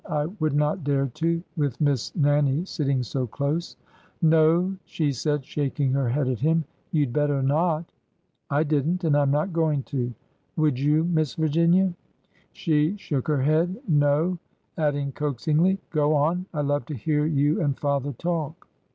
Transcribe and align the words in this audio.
I 0.09 0.25
would 0.39 0.53
not 0.53 0.83
dare 0.83 1.05
to, 1.05 1.43
with 1.55 1.79
Miss 1.79 2.11
Nannie 2.15 2.65
sitting 2.65 3.03
so 3.03 3.27
close." 3.27 3.75
No!" 4.19 4.75
she 4.85 5.11
said, 5.11 5.45
shaking 5.45 5.93
her 5.93 6.09
head 6.09 6.27
at 6.27 6.39
him;'' 6.39 6.63
you 6.91 7.05
'd 7.05 7.13
better 7.13 7.43
not!" 7.43 7.85
I 8.49 8.63
did 8.63 8.87
n't! 8.87 9.03
and 9.03 9.15
I 9.15 9.21
'm 9.21 9.29
not 9.29 9.53
going 9.53 9.83
to! 9.93 10.11
Would 10.55 10.79
you. 10.79 11.03
Miss 11.03 11.35
Virginia?" 11.35 11.93
She 12.51 12.97
shook 12.97 13.27
her 13.27 13.43
head. 13.43 13.77
No." 13.87 14.39
Adding 14.75 15.11
coaxingly:'' 15.11 15.77
Go 15.91 16.15
on! 16.15 16.47
I 16.51 16.61
love 16.61 16.85
to 16.87 16.95
hear 16.95 17.27
you 17.27 17.61
and 17.61 17.77
father 17.77 18.11
talk." 18.13 18.67